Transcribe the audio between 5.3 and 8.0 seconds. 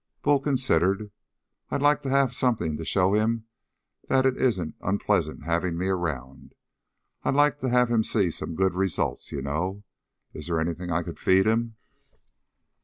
having me around. I'd like to have